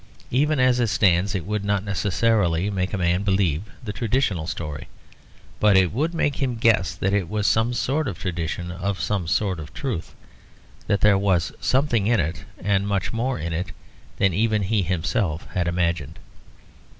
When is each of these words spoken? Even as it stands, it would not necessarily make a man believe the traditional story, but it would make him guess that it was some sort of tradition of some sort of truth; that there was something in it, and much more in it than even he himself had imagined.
Even 0.31 0.59
as 0.59 0.79
it 0.79 0.87
stands, 0.87 1.35
it 1.35 1.45
would 1.45 1.63
not 1.63 1.83
necessarily 1.83 2.71
make 2.71 2.91
a 2.91 2.97
man 2.97 3.21
believe 3.21 3.61
the 3.83 3.93
traditional 3.93 4.47
story, 4.47 4.87
but 5.59 5.77
it 5.77 5.91
would 5.93 6.11
make 6.15 6.37
him 6.37 6.55
guess 6.55 6.95
that 6.95 7.13
it 7.13 7.29
was 7.29 7.45
some 7.45 7.71
sort 7.71 8.07
of 8.07 8.17
tradition 8.17 8.71
of 8.71 8.99
some 8.99 9.27
sort 9.27 9.59
of 9.59 9.75
truth; 9.75 10.15
that 10.87 11.01
there 11.01 11.19
was 11.19 11.51
something 11.61 12.07
in 12.07 12.19
it, 12.19 12.45
and 12.57 12.87
much 12.87 13.13
more 13.13 13.37
in 13.37 13.53
it 13.53 13.73
than 14.17 14.33
even 14.33 14.63
he 14.63 14.81
himself 14.81 15.45
had 15.51 15.67
imagined. 15.67 16.17